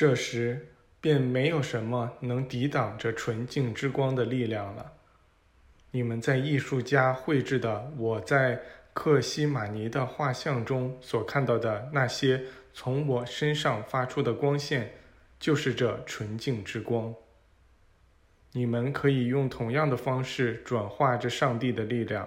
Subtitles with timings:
[0.00, 0.68] 这时
[0.98, 4.92] 便没有什么能抵挡这纯净之光的力量了。
[5.90, 8.62] 你们在艺术家绘制的我在
[8.94, 12.42] 克西玛尼的画像中所看到的那些
[12.72, 14.90] 从我身上发出的光线，
[15.38, 17.14] 就是这纯净之光。
[18.52, 22.26] 你们可以用同样的方式转化这上帝的力量，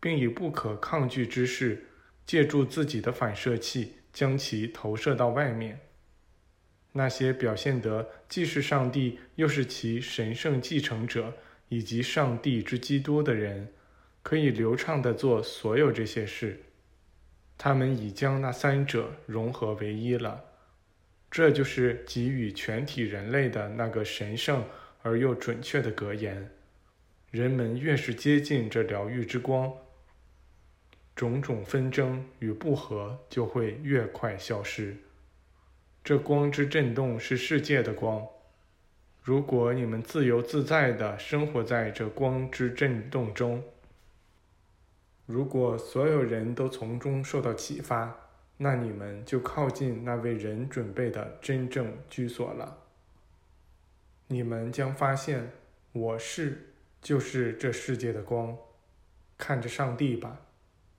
[0.00, 1.84] 并以不可抗拒之势，
[2.24, 5.78] 借助自己的反射器将其投射到外面。
[6.96, 11.34] 那些表现得既是上帝又是其神圣继承者
[11.68, 13.68] 以及上帝之基督的人，
[14.22, 16.62] 可以流畅地做所有这些事。
[17.58, 20.42] 他们已将那三者融合为一了。
[21.30, 24.64] 这就是给予全体人类的那个神圣。
[25.02, 26.50] 而又准确的格言：
[27.30, 29.72] 人们越是接近这疗愈之光，
[31.14, 34.96] 种种纷争与不和就会越快消失。
[36.06, 38.24] 这光之震动是世界的光。
[39.24, 43.60] 如果你们自由自在地生活在这光之震动中，
[45.26, 48.16] 如果所有人都从中受到启发，
[48.58, 52.84] 那你们就靠近那为人准备的真正居所了。
[54.28, 55.50] 你们将发现，
[55.90, 56.72] 我是
[57.02, 58.56] 就是这世界的光。
[59.36, 60.42] 看着上帝吧，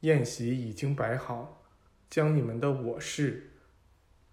[0.01, 1.63] 宴席已经摆好，
[2.09, 3.51] 将你们的我是，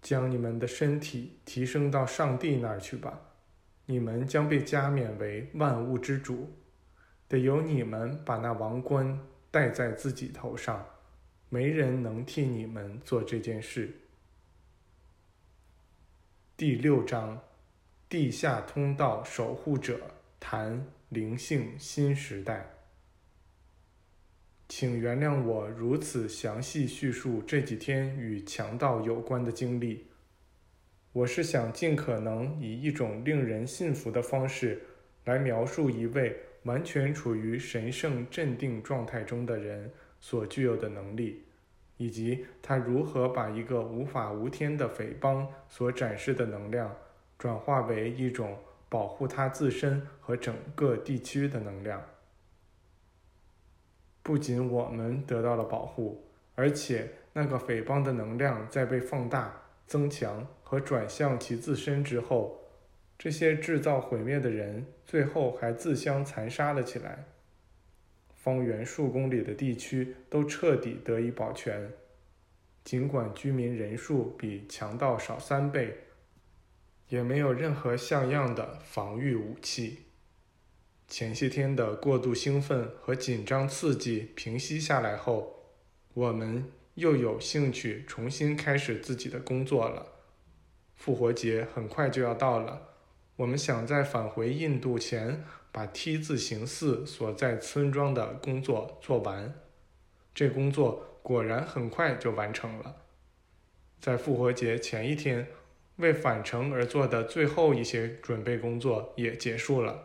[0.05, 3.19] 将你们的身体提升到上帝那儿去吧。
[3.87, 6.53] 你们将被加冕为万物之主，
[7.27, 10.85] 得由你们把那王冠戴在自己头上，
[11.49, 13.89] 没人能替你们做这件事。
[16.55, 17.41] 第六章。
[18.07, 19.99] 地下通道守护者
[20.39, 22.74] 谈灵性新时代，
[24.67, 30.07] 请原谅我如此详细叙述这几天与强盗有关的经历。
[31.13, 34.81] 我是想尽可能以一种令人信服的方式
[35.23, 41.43] 来描述一位完全处于神圣镇定状态中的人所具有的能力，
[41.97, 46.93] 以及他如何把一个无法无天的匪帮所展示的能量。
[47.37, 48.57] 转化为一种
[48.87, 52.01] 保护他自身和整个地区的能量。
[54.25, 56.25] 不仅我们得到了保护，
[56.55, 62.59] 而且那个匪帮的能量在被放大、增强和转向其自身之后，
[63.19, 67.25] 这些制造毁灭的人最后还自相残杀了起来。
[68.33, 71.91] 方圆数公里的地区都彻底得以保全，
[72.83, 75.99] 尽管居民人数比强盗少三倍。
[77.09, 80.04] 也没有任何像样的防御武器。
[81.07, 85.73] 前些天的过度兴奋和紧张刺激平息下来后，
[86.13, 90.07] 我们又有兴趣重新开始自己的工作了。
[90.95, 92.89] 复活节很快就要到了，
[93.35, 99.53] 我们想在返回印度前把 T 字形寺所在村庄的工作做完。
[100.33, 102.95] 这工作果然很快就完成了。
[103.99, 105.47] 在复活节前一天。
[105.97, 110.03] 为返程而做的最后一些准备工作也结束了。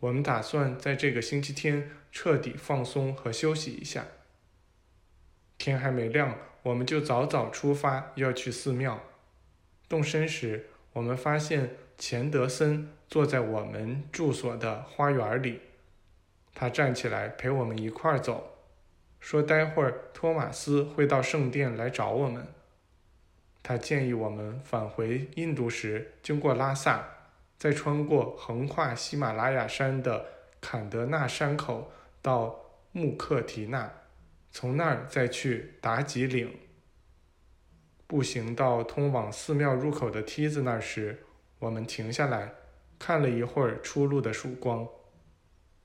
[0.00, 4.06] 我们打算在这个星期天彻底放松和休息一下。
[5.58, 9.02] 天还没亮，我们就早早出发要去寺庙。
[9.88, 15.60] 动身时，我们发现钱德森坐在我们住所的花园里。
[16.54, 18.58] 他站起来陪我们一块儿走，
[19.18, 22.46] 说：“待会儿托马斯会到圣殿来找我们。”
[23.62, 27.17] 他建议我们返回印度时，经过拉萨，
[27.58, 30.24] 再穿过横跨喜马拉雅山的
[30.60, 31.90] 坎德纳山口
[32.22, 32.56] 到
[32.92, 33.92] 穆克提纳，
[34.52, 36.56] 从那儿再去达吉岭。
[38.06, 41.24] 步行到通往寺庙入口的梯子那儿时，
[41.58, 42.54] 我们停下来
[42.98, 44.88] 看了一会儿出路的曙光。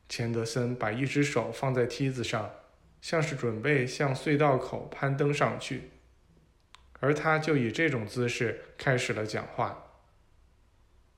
[0.08, 2.52] 钱德森把一只手放在梯子上，
[3.02, 5.90] 像是准备向隧道口攀登上去。
[7.00, 9.83] 而他就以这种姿势开始了讲话。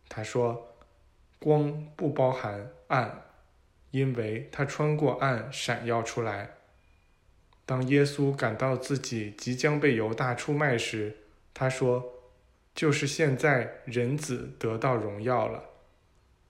[0.07, 0.75] 他说
[1.39, 3.23] ：“光不包含暗，
[3.91, 6.51] 因为它穿过暗闪耀出来。
[7.65, 11.17] 当耶稣感到自己即将被犹大出卖时，
[11.53, 12.13] 他说
[12.75, 15.63] ：‘就是现在，人子得到荣耀了，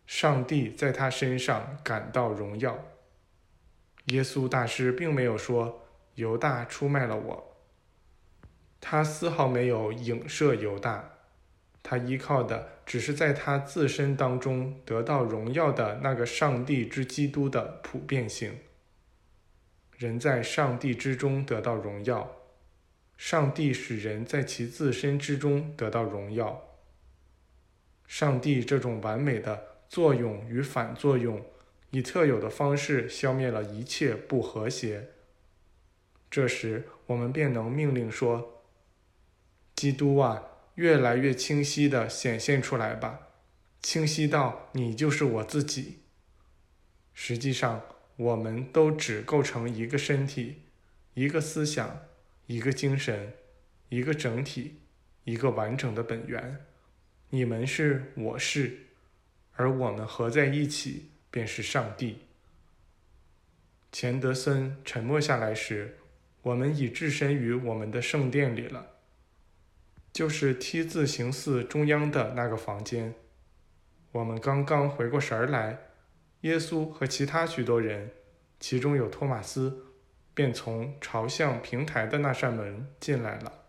[0.05, 2.85] 上帝在他身上感到荣耀。’
[4.07, 7.51] 耶稣大师并没有说犹大出卖了我。”
[8.81, 11.14] 他丝毫没有影射犹大，
[11.87, 18.57] 他依靠的只是在他自身当中得到荣耀的那个上帝之基督的普遍性。
[19.95, 22.37] 人在上帝之中得到荣耀，
[23.15, 26.63] 上帝使人在其自身之中得到荣耀。
[28.07, 31.45] 上帝这种完美的作用与反作用，
[31.91, 35.09] 以特有的方式消灭了一切不和谐。
[36.31, 38.63] 这时，我们便能命令说
[39.75, 40.43] ：“基督啊，
[40.75, 43.27] 越来越清晰地显现出来吧，
[43.81, 45.99] 清晰到你就是我自己。”
[47.13, 47.83] 实际上，
[48.17, 50.63] 我们都只构成一个身体、
[51.13, 52.01] 一个思想、
[52.47, 53.33] 一个精神、
[53.89, 54.75] 一个整体、
[55.23, 56.65] 一个完整的本源。
[57.29, 58.87] 你们是，我是，
[59.53, 62.19] 而我们合在一起便是上帝。
[63.91, 65.97] 钱德森沉默下来时。
[66.41, 68.94] 我们已置身于我们的圣殿里了，
[70.15, 73.15] 就是 T 字形似中央的那个房间。
[74.13, 75.77] 我们刚刚回过神儿来，
[76.39, 78.11] 耶稣和其他许多人，
[78.57, 79.87] 其中有托马斯，
[80.33, 83.64] 便从朝向平台的那扇门进来了。